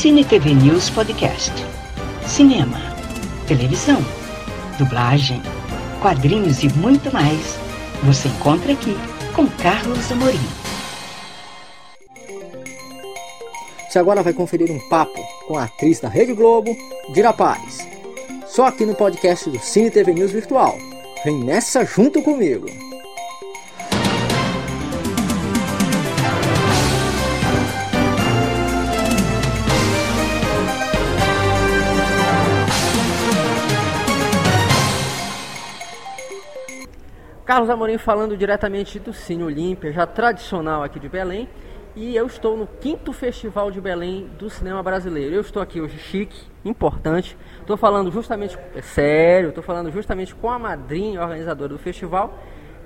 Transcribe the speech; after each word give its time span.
Cine 0.00 0.24
TV 0.24 0.54
News 0.54 0.88
Podcast. 0.88 1.52
Cinema, 2.26 2.80
televisão, 3.46 4.02
dublagem, 4.78 5.42
quadrinhos 6.00 6.62
e 6.62 6.70
muito 6.70 7.12
mais. 7.12 7.58
Você 8.04 8.28
encontra 8.28 8.72
aqui 8.72 8.96
com 9.36 9.46
Carlos 9.62 10.10
Amorim. 10.10 10.40
Você 13.90 13.98
agora 13.98 14.22
vai 14.22 14.32
conferir 14.32 14.72
um 14.72 14.88
papo 14.88 15.20
com 15.46 15.58
a 15.58 15.64
atriz 15.64 16.00
da 16.00 16.08
Rede 16.08 16.32
Globo, 16.32 16.74
Dira 17.12 17.34
Paz. 17.34 17.86
Só 18.46 18.68
aqui 18.68 18.86
no 18.86 18.94
podcast 18.94 19.50
do 19.50 19.58
Cine 19.58 19.90
TV 19.90 20.14
News 20.14 20.32
Virtual. 20.32 20.78
Vem 21.26 21.44
nessa 21.44 21.84
junto 21.84 22.22
comigo! 22.22 22.89
Carlos 37.50 37.68
Amorim 37.68 37.98
falando 37.98 38.36
diretamente 38.36 39.00
do 39.00 39.12
Cine 39.12 39.42
Olímpia, 39.42 39.90
já 39.90 40.06
tradicional 40.06 40.84
aqui 40.84 41.00
de 41.00 41.08
Belém. 41.08 41.48
E 41.96 42.14
eu 42.14 42.24
estou 42.24 42.56
no 42.56 42.64
quinto 42.64 43.12
Festival 43.12 43.72
de 43.72 43.80
Belém 43.80 44.30
do 44.38 44.48
Cinema 44.48 44.80
Brasileiro. 44.84 45.34
Eu 45.34 45.40
estou 45.40 45.60
aqui 45.60 45.80
hoje 45.80 45.98
chique, 45.98 46.46
importante. 46.64 47.36
Estou 47.58 47.76
falando 47.76 48.12
justamente, 48.12 48.56
é 48.72 48.80
sério, 48.80 49.48
estou 49.48 49.64
falando 49.64 49.90
justamente 49.90 50.32
com 50.32 50.48
a 50.48 50.60
madrinha 50.60 51.20
organizadora 51.20 51.70
do 51.70 51.78
festival, 51.80 52.38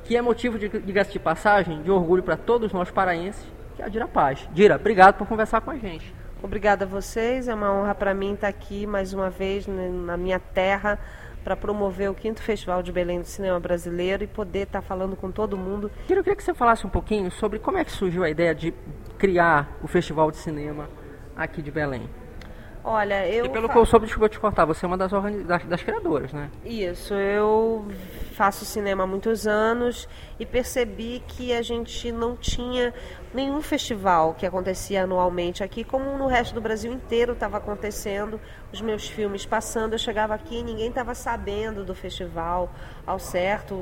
que 0.02 0.16
é 0.16 0.22
motivo 0.22 0.58
de, 0.58 0.70
de 0.70 0.80
de 0.80 1.18
passagem, 1.18 1.82
de 1.82 1.90
orgulho 1.90 2.22
para 2.22 2.38
todos 2.38 2.72
nós 2.72 2.90
paraenses, 2.90 3.46
que 3.76 3.82
é 3.82 3.84
a 3.84 3.88
Dira 3.88 4.08
Paz. 4.08 4.48
Dira, 4.54 4.76
obrigado 4.76 5.18
por 5.18 5.28
conversar 5.28 5.60
com 5.60 5.72
a 5.72 5.76
gente. 5.76 6.10
Obrigada 6.42 6.86
a 6.86 6.88
vocês, 6.88 7.48
é 7.48 7.54
uma 7.54 7.70
honra 7.70 7.94
para 7.94 8.14
mim 8.14 8.32
estar 8.32 8.48
aqui 8.48 8.86
mais 8.86 9.12
uma 9.12 9.28
vez 9.28 9.66
né, 9.66 9.90
na 9.90 10.16
minha 10.16 10.38
terra 10.38 10.98
para 11.44 11.54
promover 11.54 12.10
o 12.10 12.14
quinto 12.14 12.42
Festival 12.42 12.82
de 12.82 12.90
Belém 12.90 13.20
do 13.20 13.26
Cinema 13.26 13.60
Brasileiro 13.60 14.24
e 14.24 14.26
poder 14.26 14.60
estar 14.60 14.80
tá 14.80 14.82
falando 14.82 15.14
com 15.14 15.30
todo 15.30 15.56
mundo. 15.56 15.90
Eu 16.08 16.24
queria 16.24 16.34
que 16.34 16.42
você 16.42 16.54
falasse 16.54 16.86
um 16.86 16.90
pouquinho 16.90 17.30
sobre 17.30 17.58
como 17.58 17.76
é 17.76 17.84
que 17.84 17.92
surgiu 17.92 18.24
a 18.24 18.30
ideia 18.30 18.54
de 18.54 18.72
criar 19.18 19.78
o 19.82 19.86
Festival 19.86 20.30
de 20.30 20.38
Cinema 20.38 20.88
aqui 21.36 21.60
de 21.60 21.70
Belém. 21.70 22.08
Olha, 22.86 23.26
eu. 23.26 23.46
E 23.46 23.48
pelo 23.48 23.66
que 23.66 23.78
eu 23.78 23.86
soube, 23.86 24.04
desculpa 24.04 24.28
te 24.28 24.38
cortar, 24.38 24.66
você 24.66 24.84
é 24.84 24.88
uma 24.88 24.98
das, 24.98 25.10
das, 25.10 25.64
das 25.64 25.82
criadoras, 25.82 26.34
né? 26.34 26.50
Isso, 26.64 27.14
eu 27.14 27.86
faço 28.32 28.66
cinema 28.66 29.04
há 29.04 29.06
muitos 29.06 29.46
anos 29.46 30.06
e 30.38 30.44
percebi 30.44 31.22
que 31.26 31.54
a 31.54 31.62
gente 31.62 32.12
não 32.12 32.36
tinha 32.36 32.92
nenhum 33.34 33.60
festival 33.60 34.32
que 34.34 34.46
acontecia 34.46 35.02
anualmente 35.02 35.64
aqui, 35.64 35.82
como 35.82 36.16
no 36.16 36.28
resto 36.28 36.54
do 36.54 36.60
Brasil 36.60 36.92
inteiro 36.92 37.32
estava 37.32 37.56
acontecendo, 37.56 38.40
os 38.72 38.80
meus 38.80 39.08
filmes 39.08 39.44
passando, 39.44 39.94
eu 39.94 39.98
chegava 39.98 40.34
aqui 40.34 40.60
e 40.60 40.62
ninguém 40.62 40.88
estava 40.88 41.14
sabendo 41.14 41.84
do 41.84 41.94
festival 41.94 42.72
ao 43.04 43.18
certo, 43.18 43.76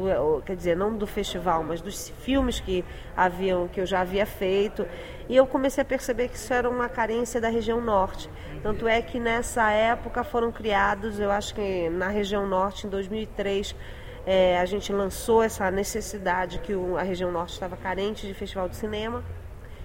quer 0.47 0.57
dizer, 0.57 0.77
não 0.77 0.97
do 0.97 1.07
festival, 1.07 1.63
mas 1.63 1.83
dos 1.83 2.09
filmes 2.23 2.61
que 2.61 2.83
haviam 3.15 3.69
que 3.69 3.81
eu 3.81 3.87
já 3.87 4.01
havia 4.01 4.25
feito. 4.25 4.87
E 5.29 5.37
eu 5.37 5.47
comecei 5.47 5.83
a 5.83 5.85
perceber 5.85 6.29
que 6.29 6.37
isso 6.37 6.53
era 6.53 6.69
uma 6.69 6.89
carência 6.89 7.41
da 7.41 7.49
região 7.49 7.81
norte. 7.81 8.31
Tanto 8.63 8.89
é 8.89 9.03
que 9.03 9.21
nessa 9.21 9.71
época 9.71 10.25
foram 10.25 10.51
criados, 10.51 11.21
eu 11.21 11.31
acho 11.31 11.55
que 11.55 11.91
na 11.91 12.09
região 12.09 12.47
norte, 12.47 12.87
em 12.87 12.91
2003, 12.91 13.77
é, 14.25 14.59
a 14.59 14.65
gente 14.65 14.93
lançou 14.93 15.43
essa 15.43 15.71
necessidade 15.71 16.59
que 16.61 16.75
o, 16.75 16.97
a 16.97 17.03
região 17.03 17.31
norte 17.31 17.53
estava 17.53 17.77
carente 17.77 18.27
de 18.27 18.33
festival 18.33 18.69
de 18.69 18.77
cinema. 18.77 19.23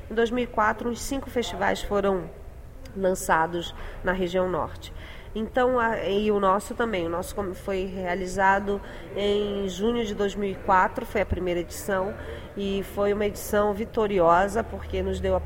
Em 0.10 0.14
2004, 0.14 0.90
uns 0.90 1.02
cinco 1.02 1.30
festivais 1.30 1.82
foram 1.82 2.30
lançados 2.96 3.76
na 4.04 4.12
região 4.12 4.50
norte. 4.50 4.94
Então, 5.36 5.80
a, 5.80 6.04
e 6.04 6.32
o 6.32 6.40
nosso 6.40 6.74
também, 6.74 7.06
o 7.06 7.10
nosso 7.10 7.36
foi 7.54 7.86
realizado 7.86 8.82
em 9.16 9.68
junho 9.70 10.04
de 10.04 10.16
2004, 10.16 11.06
foi 11.06 11.22
a 11.22 11.26
primeira 11.26 11.60
edição, 11.60 12.14
e 12.56 12.84
foi 12.96 13.14
uma 13.14 13.26
edição 13.26 13.72
vitoriosa, 13.74 14.64
porque 14.64 15.04
nos 15.04 15.20
deu 15.20 15.36
a 15.36 15.42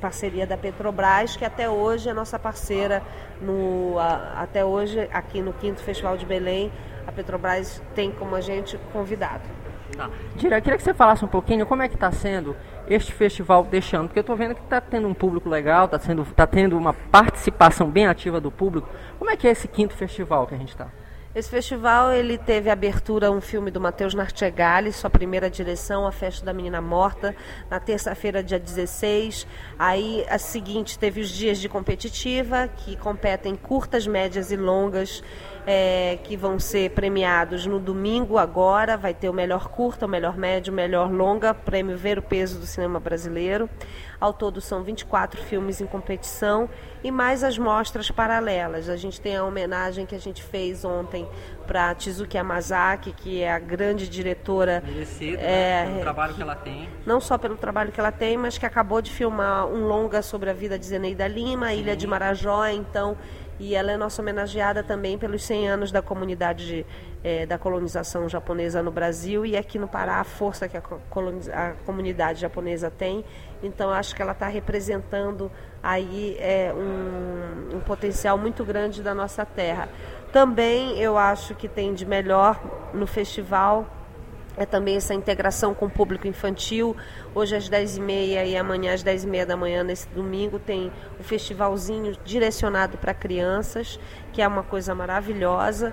parceria 0.00 0.46
da 0.46 0.56
Petrobras, 0.56 1.36
que 1.36 1.44
até 1.44 1.68
hoje 1.68 2.08
é 2.08 2.12
nossa 2.12 2.38
parceira, 2.38 3.02
no, 3.40 3.98
a, 3.98 4.42
até 4.42 4.64
hoje 4.64 5.08
aqui 5.12 5.40
no 5.40 5.52
Quinto 5.52 5.80
Festival 5.80 6.16
de 6.16 6.26
Belém, 6.26 6.72
a 7.06 7.12
Petrobras 7.12 7.80
tem 7.94 8.10
como 8.10 8.34
a 8.34 8.40
gente 8.40 8.76
convidado. 8.92 9.44
Tá. 9.96 10.10
Tira, 10.36 10.58
eu 10.58 10.62
queria 10.62 10.76
que 10.76 10.82
você 10.82 10.92
falasse 10.92 11.24
um 11.24 11.28
pouquinho 11.28 11.64
como 11.66 11.82
é 11.82 11.88
que 11.88 11.94
está 11.94 12.10
sendo 12.10 12.56
este 12.88 13.12
festival 13.12 13.64
deixando, 13.64 14.08
porque 14.08 14.18
eu 14.18 14.22
estou 14.22 14.36
vendo 14.36 14.54
que 14.54 14.62
está 14.62 14.80
tendo 14.80 15.08
um 15.08 15.14
público 15.14 15.48
legal, 15.48 15.86
está 15.86 15.98
tá 16.34 16.46
tendo 16.46 16.76
uma 16.76 16.92
participação 16.92 17.90
bem 17.90 18.06
ativa 18.06 18.40
do 18.40 18.50
público. 18.50 18.88
Como 19.18 19.30
é 19.30 19.36
que 19.36 19.46
é 19.46 19.50
esse 19.50 19.68
quinto 19.68 19.94
festival 19.94 20.46
que 20.46 20.54
a 20.54 20.58
gente 20.58 20.70
está? 20.70 20.88
Esse 21.36 21.50
festival 21.50 22.12
ele 22.12 22.38
teve 22.38 22.70
abertura 22.70 23.30
um 23.30 23.42
filme 23.42 23.70
do 23.70 23.78
Matheus 23.78 24.14
Nartegali, 24.14 24.90
sua 24.90 25.10
primeira 25.10 25.50
direção, 25.50 26.06
A 26.06 26.10
Festa 26.10 26.46
da 26.46 26.50
Menina 26.50 26.80
Morta, 26.80 27.36
na 27.68 27.78
terça-feira, 27.78 28.42
dia 28.42 28.58
16. 28.58 29.46
Aí 29.78 30.24
a 30.30 30.38
seguinte 30.38 30.98
teve 30.98 31.20
os 31.20 31.28
dias 31.28 31.58
de 31.58 31.68
competitiva, 31.68 32.68
que 32.68 32.96
competem 32.96 33.54
curtas, 33.54 34.06
médias 34.06 34.50
e 34.50 34.56
longas, 34.56 35.22
é, 35.66 36.18
que 36.22 36.36
vão 36.36 36.60
ser 36.60 36.92
premiados 36.92 37.66
no 37.66 37.80
domingo 37.80 38.38
agora. 38.38 38.96
Vai 38.96 39.12
ter 39.12 39.28
o 39.28 39.32
melhor 39.32 39.68
curta, 39.68 40.06
o 40.06 40.08
melhor 40.08 40.36
médio, 40.36 40.72
o 40.72 40.76
melhor 40.76 41.10
longa, 41.10 41.52
prêmio 41.52 41.96
Ver 41.96 42.18
o 42.18 42.22
Peso 42.22 42.60
do 42.60 42.66
Cinema 42.66 43.00
Brasileiro. 43.00 43.68
Ao 44.18 44.32
todo 44.32 44.60
são 44.60 44.82
24 44.82 45.42
filmes 45.42 45.80
em 45.80 45.86
competição 45.86 46.70
e 47.04 47.10
mais 47.10 47.44
as 47.44 47.58
mostras 47.58 48.10
paralelas. 48.10 48.88
A 48.88 48.96
gente 48.96 49.20
tem 49.20 49.36
a 49.36 49.44
homenagem 49.44 50.06
que 50.06 50.14
a 50.14 50.18
gente 50.18 50.42
fez 50.42 50.84
ontem 50.84 51.28
para 51.66 51.94
Tizuki 51.94 52.36
Yamazaki, 52.36 53.12
que 53.12 53.42
é 53.42 53.52
a 53.52 53.58
grande 53.58 54.08
diretora. 54.08 54.82
Merecido, 54.86 55.36
é, 55.40 55.84
né? 55.84 55.86
pelo 55.90 56.00
trabalho 56.00 56.34
que 56.34 56.42
ela 56.42 56.54
tem. 56.54 56.88
Não 57.04 57.20
só 57.20 57.36
pelo 57.36 57.56
trabalho 57.56 57.92
que 57.92 58.00
ela 58.00 58.12
tem, 58.12 58.38
mas 58.38 58.56
que 58.56 58.64
acabou 58.64 59.02
de 59.02 59.10
filmar 59.10 59.66
um 59.66 59.86
longa 59.86 60.22
sobre 60.22 60.48
a 60.48 60.54
vida 60.54 60.78
de 60.78 60.86
Zeneida 60.86 61.26
Lima, 61.26 61.68
Sim. 61.68 61.80
Ilha 61.80 61.96
de 61.96 62.06
Marajó, 62.06 62.66
então 62.68 63.18
e 63.58 63.74
ela 63.74 63.92
é 63.92 63.96
nossa 63.96 64.20
homenageada 64.20 64.82
também 64.82 65.16
pelos 65.16 65.42
100 65.44 65.68
anos 65.68 65.92
da 65.92 66.02
comunidade 66.02 66.66
de, 66.66 66.86
é, 67.24 67.46
da 67.46 67.56
colonização 67.56 68.28
japonesa 68.28 68.82
no 68.82 68.90
Brasil 68.90 69.46
e 69.46 69.56
aqui 69.56 69.78
no 69.78 69.88
Pará 69.88 70.16
a 70.16 70.24
força 70.24 70.68
que 70.68 70.76
a, 70.76 70.82
a 71.54 71.72
comunidade 71.84 72.40
japonesa 72.40 72.90
tem. 72.90 73.24
Então 73.62 73.90
acho 73.90 74.14
que 74.14 74.20
ela 74.20 74.32
está 74.32 74.46
representando 74.46 75.50
aí 75.82 76.36
é, 76.38 76.72
um, 76.74 77.76
um 77.76 77.80
potencial 77.80 78.36
muito 78.36 78.64
grande 78.64 79.02
da 79.02 79.14
nossa 79.14 79.44
terra. 79.44 79.88
Também 80.32 80.98
eu 80.98 81.16
acho 81.16 81.54
que 81.54 81.68
tem 81.68 81.94
de 81.94 82.04
melhor 82.04 82.60
no 82.92 83.06
festival 83.06 83.86
é 84.56 84.64
também 84.64 84.96
essa 84.96 85.14
integração 85.14 85.74
com 85.74 85.86
o 85.86 85.90
público 85.90 86.26
infantil. 86.26 86.96
Hoje 87.34 87.56
às 87.56 87.68
10h30 87.68 88.46
e 88.46 88.56
amanhã 88.56 88.94
às 88.94 89.04
10h30 89.04 89.44
da 89.44 89.56
manhã, 89.56 89.82
nesse 89.84 90.08
domingo, 90.08 90.58
tem 90.58 90.88
o 91.18 91.20
um 91.20 91.24
festivalzinho 91.24 92.16
direcionado 92.24 92.96
para 92.98 93.12
crianças, 93.12 94.00
que 94.32 94.40
é 94.40 94.48
uma 94.48 94.62
coisa 94.62 94.94
maravilhosa. 94.94 95.92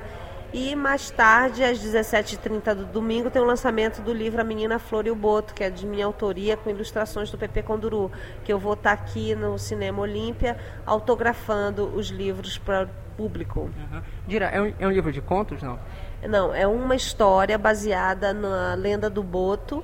E 0.53 0.75
mais 0.75 1.09
tarde, 1.09 1.63
às 1.63 1.79
17h30 1.79 2.75
do 2.75 2.85
domingo, 2.85 3.31
tem 3.31 3.41
o 3.41 3.45
lançamento 3.45 4.03
do 4.03 4.13
livro 4.13 4.39
A 4.39 4.43
Menina 4.43 4.77
Flor 4.77 5.07
e 5.07 5.09
o 5.09 5.15
Boto, 5.15 5.51
que 5.51 5.63
é 5.63 5.69
de 5.69 5.83
minha 5.83 6.05
autoria, 6.05 6.55
com 6.55 6.69
ilustrações 6.69 7.31
do 7.31 7.39
Pepe 7.39 7.63
Conduru, 7.63 8.11
que 8.43 8.53
eu 8.53 8.59
vou 8.59 8.73
estar 8.73 8.91
aqui 8.91 9.33
no 9.33 9.57
Cinema 9.57 10.03
Olímpia 10.03 10.55
autografando 10.85 11.87
os 11.95 12.09
livros 12.09 12.59
para 12.59 12.87
público. 13.17 13.61
Uhum. 13.61 14.01
Dira, 14.27 14.45
é 14.47 14.61
um, 14.61 14.73
é 14.79 14.87
um 14.87 14.91
livro 14.91 15.11
de 15.11 15.21
contos, 15.21 15.61
não? 15.61 15.79
Não, 16.27 16.53
é 16.53 16.65
uma 16.65 16.95
história 16.95 17.57
baseada 17.57 18.33
na 18.33 18.73
lenda 18.75 19.09
do 19.09 19.21
Boto 19.21 19.83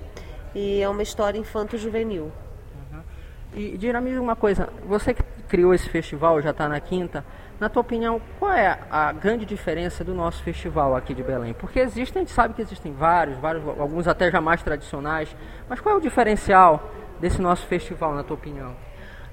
e 0.56 0.82
é 0.82 0.90
uma 0.90 1.04
história 1.04 1.38
infanto-juvenil. 1.38 2.32
Uhum. 2.92 3.02
E 3.54 3.78
diga-me 3.78 4.18
uma 4.18 4.36
coisa, 4.36 4.70
você 4.86 5.14
que 5.14 5.24
criou 5.48 5.74
esse 5.74 5.90
festival, 5.90 6.42
já 6.42 6.52
está 6.52 6.68
na 6.70 6.80
quinta, 6.80 7.26
na 7.60 7.68
tua 7.68 7.82
opinião, 7.82 8.22
qual 8.40 8.54
é 8.54 8.80
a 8.90 9.12
grande 9.12 9.46
diferença 9.46 10.02
do 10.02 10.14
nosso 10.14 10.42
festival 10.44 10.96
aqui 10.96 11.14
de 11.14 11.22
Belém? 11.22 11.54
Porque 11.54 11.80
existem, 11.80 12.22
a 12.22 12.24
gente 12.24 12.34
sabe 12.34 12.54
que 12.54 12.62
existem 12.62 12.94
vários, 12.94 13.38
vários, 13.38 13.68
alguns 13.78 14.08
até 14.08 14.32
já 14.32 14.40
mais 14.40 14.64
tradicionais, 14.64 15.36
mas 15.68 15.82
qual 15.82 15.96
é 15.96 15.98
o 15.98 16.02
diferencial 16.02 16.90
desse 17.20 17.42
nosso 17.42 17.68
festival, 17.68 18.16
na 18.16 18.24
tua 18.24 18.36
opinião? 18.36 18.74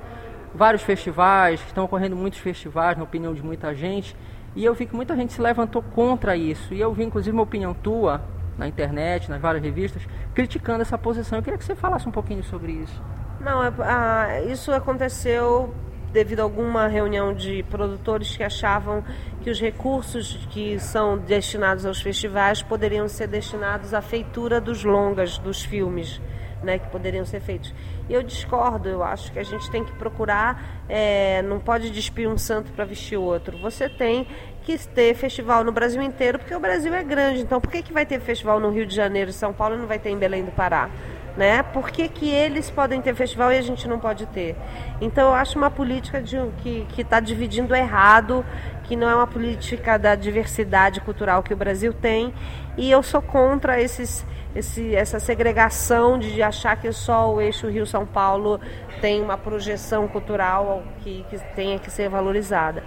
vários 0.53 0.83
festivais, 0.83 1.61
estão 1.65 1.85
ocorrendo 1.85 2.17
muitos 2.17 2.41
festivais, 2.41 2.99
na 2.99 3.05
opinião 3.05 3.33
de 3.33 3.43
muita 3.43 3.73
gente, 3.73 4.17
e 4.57 4.65
eu 4.65 4.75
vi 4.75 4.85
que 4.85 4.97
muita 4.97 5.15
gente 5.15 5.33
se 5.33 5.41
levantou 5.41 5.81
contra 5.81 6.37
isso. 6.37 6.75
E 6.75 6.81
eu 6.81 6.93
vi, 6.93 7.05
inclusive, 7.05 7.33
uma 7.33 7.45
opinião 7.45 7.73
tua 7.73 8.21
na 8.59 8.67
internet, 8.67 9.31
nas 9.31 9.41
várias 9.41 9.63
revistas, 9.63 10.03
criticando 10.35 10.83
essa 10.83 10.99
posição. 10.99 11.39
Eu 11.39 11.43
queria 11.45 11.57
que 11.57 11.65
você 11.65 11.77
falasse 11.77 12.09
um 12.09 12.13
pouquinho 12.13 12.43
sobre 12.43 12.73
isso. 12.73 13.01
Não, 13.41 13.63
é, 13.63 13.73
ah, 13.79 14.41
isso 14.49 14.73
aconteceu 14.73 15.73
devido 16.13 16.41
a 16.41 16.43
alguma 16.43 16.87
reunião 16.87 17.35
de 17.35 17.63
produtores 17.65 18.37
que 18.37 18.43
achavam 18.43 19.05
que 19.43 19.51
os 19.51 19.61
recursos 19.61 20.39
que 20.51 20.79
são 20.79 21.19
destinados 21.19 21.85
aos 21.85 22.01
festivais 22.01 22.63
poderiam 22.63 23.09
ser 23.09 23.29
destinados 23.29 23.95
à 23.95 24.01
feitura 24.01 24.61
dos 24.61 24.85
longas, 24.85 25.39
dos 25.39 25.63
filmes. 25.63 26.21
Né, 26.61 26.77
que 26.77 26.89
poderiam 26.89 27.25
ser 27.25 27.39
feitos. 27.39 27.73
Eu 28.11 28.21
discordo, 28.21 28.89
eu 28.89 29.01
acho 29.01 29.31
que 29.31 29.39
a 29.39 29.45
gente 29.45 29.71
tem 29.71 29.85
que 29.85 29.93
procurar, 29.93 30.83
é, 30.89 31.41
não 31.43 31.61
pode 31.61 31.89
despir 31.89 32.29
um 32.29 32.37
santo 32.37 32.73
para 32.73 32.85
vestir 32.85 33.17
outro. 33.17 33.57
Você 33.59 33.89
tem 33.89 34.27
que 34.65 34.77
ter 34.89 35.15
festival 35.15 35.63
no 35.63 35.71
Brasil 35.71 36.03
inteiro, 36.03 36.37
porque 36.37 36.53
o 36.53 36.59
Brasil 36.59 36.93
é 36.93 37.05
grande. 37.05 37.43
Então, 37.43 37.61
por 37.61 37.71
que, 37.71 37.81
que 37.81 37.93
vai 37.93 38.05
ter 38.05 38.19
festival 38.19 38.59
no 38.59 38.71
Rio 38.71 38.85
de 38.85 38.93
Janeiro 38.93 39.31
e 39.31 39.33
São 39.33 39.53
Paulo 39.53 39.77
e 39.77 39.79
não 39.79 39.87
vai 39.87 40.01
ter 40.01 40.11
em 40.11 40.19
Belém 40.19 40.45
do 40.45 40.51
Pará? 40.51 40.91
Né? 41.39 41.63
Por 41.63 41.89
que, 41.91 42.09
que 42.09 42.29
eles 42.29 42.69
podem 42.69 43.01
ter 43.01 43.15
festival 43.15 43.53
e 43.53 43.57
a 43.57 43.63
gente 43.63 43.87
não 43.87 44.01
pode 44.01 44.27
ter? 44.27 44.57
Então 45.01 45.29
eu 45.29 45.35
acho 45.35 45.57
uma 45.57 45.71
política 45.71 46.21
de, 46.21 46.37
que 46.63 46.85
está 47.01 47.21
dividindo 47.21 47.77
errado, 47.77 48.45
que 48.83 48.97
não 48.97 49.09
é 49.09 49.15
uma 49.15 49.27
política 49.27 49.97
da 49.97 50.17
diversidade 50.17 51.01
cultural 51.01 51.45
que 51.45 51.55
o 51.55 51.57
Brasil 51.57 51.93
tem, 51.93 52.35
e 52.77 52.91
eu 52.91 53.05
sou 53.05 53.23
contra 53.23 53.81
esses, 53.81 54.27
esse, 54.53 54.97
essa 54.97 55.21
segregação 55.21 56.19
de 56.19 56.43
achar 56.43 56.75
que 56.75 56.91
só 56.91 57.33
o 57.33 57.41
eixo 57.41 57.69
Rio-São 57.69 58.05
Paulo 58.05 58.61
tem 59.01 59.23
uma 59.23 59.39
projeção 59.39 60.09
cultural 60.09 60.83
que, 61.05 61.25
que 61.31 61.39
tenha 61.55 61.79
que 61.79 61.89
ser 61.89 62.09
valorizada. 62.09 62.83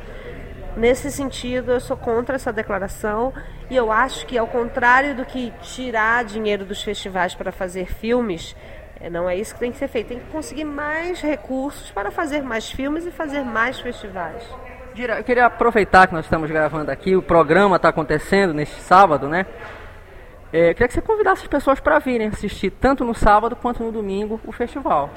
Nesse 0.75 1.11
sentido, 1.11 1.71
eu 1.71 1.79
sou 1.79 1.97
contra 1.97 2.35
essa 2.35 2.51
declaração 2.51 3.33
e 3.69 3.75
eu 3.75 3.91
acho 3.91 4.25
que, 4.25 4.37
ao 4.37 4.47
contrário 4.47 5.13
do 5.15 5.25
que 5.25 5.51
tirar 5.61 6.23
dinheiro 6.23 6.63
dos 6.65 6.81
festivais 6.81 7.35
para 7.35 7.51
fazer 7.51 7.93
filmes, 7.93 8.55
eh, 8.99 9.09
não 9.09 9.29
é 9.29 9.35
isso 9.35 9.53
que 9.53 9.59
tem 9.59 9.71
que 9.71 9.77
ser 9.77 9.89
feito. 9.89 10.07
Tem 10.07 10.19
que 10.19 10.31
conseguir 10.31 10.63
mais 10.63 11.21
recursos 11.21 11.91
para 11.91 12.09
fazer 12.09 12.41
mais 12.41 12.71
filmes 12.71 13.05
e 13.05 13.11
fazer 13.11 13.43
mais 13.43 13.79
festivais. 13.79 14.43
Eu 14.95 15.23
queria 15.23 15.45
aproveitar 15.45 16.07
que 16.07 16.13
nós 16.13 16.25
estamos 16.25 16.49
gravando 16.49 16.91
aqui, 16.91 17.15
o 17.15 17.21
programa 17.21 17.77
está 17.77 17.89
acontecendo 17.89 18.53
neste 18.53 18.79
sábado, 18.81 19.27
né? 19.27 19.45
É, 20.53 20.69
eu 20.69 20.73
queria 20.73 20.87
que 20.87 20.93
você 20.93 21.01
convidasse 21.01 21.43
as 21.43 21.47
pessoas 21.47 21.79
para 21.79 21.97
virem 21.99 22.27
assistir 22.27 22.71
tanto 22.71 23.05
no 23.05 23.13
sábado 23.13 23.55
quanto 23.55 23.83
no 23.83 23.91
domingo 23.91 24.39
o 24.45 24.51
festival. 24.51 25.09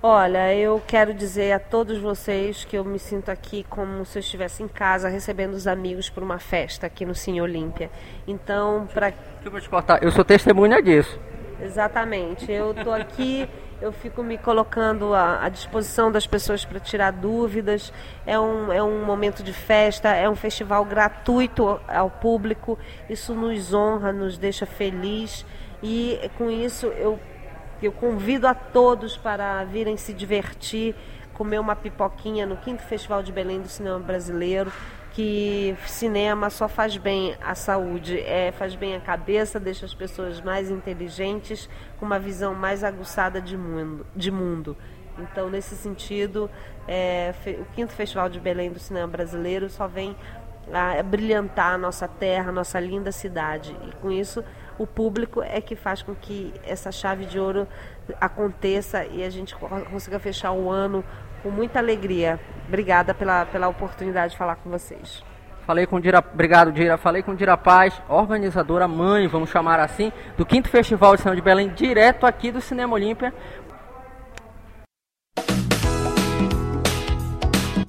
Olha, 0.00 0.54
eu 0.54 0.80
quero 0.86 1.12
dizer 1.12 1.50
a 1.50 1.58
todos 1.58 1.98
vocês 1.98 2.64
que 2.64 2.78
eu 2.78 2.84
me 2.84 3.00
sinto 3.00 3.30
aqui 3.30 3.66
como 3.68 4.04
se 4.04 4.16
eu 4.16 4.20
estivesse 4.20 4.62
em 4.62 4.68
casa 4.68 5.08
recebendo 5.08 5.54
os 5.54 5.66
amigos 5.66 6.08
para 6.08 6.22
uma 6.22 6.38
festa 6.38 6.86
aqui 6.86 7.04
no 7.04 7.16
Cine 7.16 7.42
Olímpia. 7.42 7.90
Então, 8.24 8.86
para 8.94 9.12
eu 9.44 9.50
vou 9.50 9.60
te 9.60 9.68
cortar, 9.68 10.00
eu 10.00 10.12
sou 10.12 10.24
testemunha 10.24 10.80
disso. 10.80 11.18
Exatamente. 11.60 12.48
Eu 12.48 12.70
estou 12.70 12.92
aqui, 12.92 13.48
eu 13.82 13.90
fico 13.90 14.22
me 14.22 14.38
colocando 14.38 15.12
à, 15.14 15.44
à 15.44 15.48
disposição 15.48 16.12
das 16.12 16.28
pessoas 16.28 16.64
para 16.64 16.78
tirar 16.78 17.10
dúvidas. 17.10 17.92
É 18.24 18.38
um, 18.38 18.72
é 18.72 18.80
um 18.80 19.04
momento 19.04 19.42
de 19.42 19.52
festa, 19.52 20.10
é 20.10 20.30
um 20.30 20.36
festival 20.36 20.84
gratuito 20.84 21.80
ao 21.88 22.08
público. 22.08 22.78
Isso 23.10 23.34
nos 23.34 23.74
honra, 23.74 24.12
nos 24.12 24.38
deixa 24.38 24.64
feliz. 24.64 25.44
E 25.82 26.20
com 26.38 26.48
isso 26.48 26.86
eu 26.86 27.18
eu 27.86 27.92
convido 27.92 28.46
a 28.46 28.54
todos 28.54 29.16
para 29.16 29.62
virem 29.64 29.96
se 29.96 30.12
divertir, 30.12 30.94
comer 31.34 31.60
uma 31.60 31.76
pipoquinha 31.76 32.44
no 32.44 32.56
quinto 32.56 32.82
Festival 32.82 33.22
de 33.22 33.30
Belém 33.32 33.60
do 33.60 33.68
Cinema 33.68 33.98
Brasileiro, 33.98 34.72
que 35.12 35.76
cinema 35.86 36.50
só 36.50 36.68
faz 36.68 36.96
bem 36.96 37.36
à 37.40 37.54
saúde, 37.54 38.20
é, 38.20 38.52
faz 38.52 38.74
bem 38.74 38.94
à 38.94 39.00
cabeça, 39.00 39.58
deixa 39.58 39.86
as 39.86 39.94
pessoas 39.94 40.40
mais 40.40 40.70
inteligentes, 40.70 41.68
com 41.98 42.06
uma 42.06 42.18
visão 42.18 42.54
mais 42.54 42.84
aguçada 42.84 43.40
de 43.40 43.56
mundo. 43.56 44.06
De 44.14 44.30
mundo. 44.30 44.76
Então, 45.18 45.50
nesse 45.50 45.76
sentido, 45.76 46.48
é, 46.86 47.34
o 47.60 47.64
quinto 47.74 47.92
Festival 47.92 48.28
de 48.28 48.38
Belém 48.38 48.70
do 48.70 48.78
Cinema 48.78 49.08
Brasileiro 49.08 49.68
só 49.68 49.88
vem 49.88 50.16
a 50.72 51.02
brilhantar 51.02 51.74
a 51.74 51.78
nossa 51.78 52.06
terra, 52.06 52.50
a 52.50 52.52
nossa 52.52 52.78
linda 52.78 53.10
cidade. 53.10 53.76
E 53.88 53.96
com 53.96 54.10
isso 54.10 54.44
o 54.78 54.86
público 54.86 55.42
é 55.42 55.60
que 55.60 55.74
faz 55.74 56.02
com 56.02 56.14
que 56.14 56.54
essa 56.64 56.92
chave 56.92 57.26
de 57.26 57.38
ouro 57.38 57.66
aconteça 58.20 59.04
e 59.04 59.24
a 59.24 59.30
gente 59.30 59.54
consiga 59.54 60.18
fechar 60.18 60.52
o 60.52 60.70
ano 60.70 61.04
com 61.42 61.50
muita 61.50 61.78
alegria. 61.78 62.38
Obrigada 62.66 63.12
pela, 63.12 63.44
pela 63.46 63.68
oportunidade 63.68 64.32
de 64.32 64.38
falar 64.38 64.56
com 64.56 64.70
vocês. 64.70 65.22
Falei 65.66 65.86
com 65.86 66.00
Dira, 66.00 66.20
obrigado 66.32 66.72
Dira, 66.72 66.96
falei 66.96 67.22
com 67.22 67.34
Dira 67.34 67.56
Paz, 67.56 68.00
organizadora 68.08 68.88
mãe, 68.88 69.26
vamos 69.26 69.50
chamar 69.50 69.78
assim, 69.78 70.10
do 70.36 70.46
quinto 70.46 70.68
Festival 70.70 71.14
de 71.14 71.20
Cinema 71.20 71.36
de 71.36 71.42
Belém, 71.42 71.68
direto 71.68 72.24
aqui 72.24 72.50
do 72.50 72.60
Cinema 72.60 72.94
Olímpia. 72.94 73.34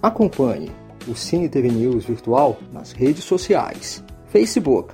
Acompanhe 0.01 0.71
o 1.07 1.15
Cine 1.15 1.47
TV 1.47 1.69
News 1.69 2.05
virtual 2.05 2.57
nas 2.71 2.91
redes 2.91 3.23
sociais. 3.23 4.03
Facebook, 4.27 4.93